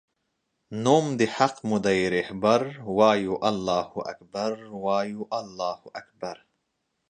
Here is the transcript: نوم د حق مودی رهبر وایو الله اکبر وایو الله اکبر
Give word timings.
نوم 0.83 1.05
د 1.19 1.21
حق 1.35 1.55
مودی 1.69 1.99
رهبر 2.15 2.61
وایو 2.97 3.35
الله 3.49 3.87
اکبر 4.11 4.53
وایو 4.85 5.21
الله 5.39 5.79
اکبر 5.99 6.37